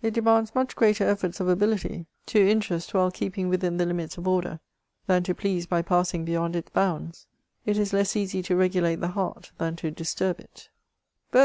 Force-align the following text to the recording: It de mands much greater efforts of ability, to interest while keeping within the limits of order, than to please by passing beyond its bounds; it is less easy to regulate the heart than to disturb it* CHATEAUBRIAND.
It 0.00 0.14
de 0.14 0.22
mands 0.22 0.54
much 0.54 0.76
greater 0.76 1.02
efforts 1.02 1.40
of 1.40 1.48
ability, 1.48 2.06
to 2.26 2.38
interest 2.48 2.94
while 2.94 3.10
keeping 3.10 3.48
within 3.48 3.78
the 3.78 3.84
limits 3.84 4.16
of 4.16 4.28
order, 4.28 4.60
than 5.08 5.24
to 5.24 5.34
please 5.34 5.66
by 5.66 5.82
passing 5.82 6.24
beyond 6.24 6.54
its 6.54 6.70
bounds; 6.70 7.26
it 7.66 7.76
is 7.76 7.92
less 7.92 8.14
easy 8.14 8.42
to 8.44 8.54
regulate 8.54 9.00
the 9.00 9.08
heart 9.08 9.50
than 9.58 9.74
to 9.74 9.90
disturb 9.90 10.38
it* 10.38 10.68
CHATEAUBRIAND. 11.32 11.38